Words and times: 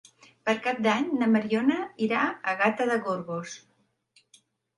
Per 0.49 0.53
Cap 0.67 0.79
d'Any 0.87 1.03
na 1.19 1.27
Mariona 1.33 1.77
irà 2.07 2.23
a 2.25 2.55
Gata 2.63 2.89
de 2.93 2.99
Gorgos. 3.05 3.55